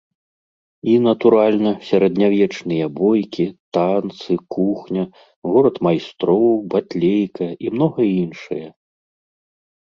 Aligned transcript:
І, 0.91 0.93
натуральна, 1.07 1.71
сярэднявечныя 1.89 2.85
бойкі, 2.99 3.45
танцы, 3.77 4.31
кухня, 4.55 5.03
горад 5.51 5.75
майстроў, 5.89 6.43
батлейка 6.73 7.47
і 7.67 7.75
многае 7.77 8.09
іншае. 8.23 8.65